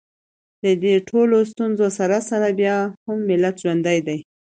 د 0.63 0.65
دې 0.83 0.95
ټولو 1.09 1.37
ستونزو 1.51 1.87
سره 1.99 2.17
سره 2.29 2.47
بیا 2.59 2.77
هم 3.05 3.17
ملت 3.29 3.55
ژوندی 3.63 3.99
دی 4.07 4.17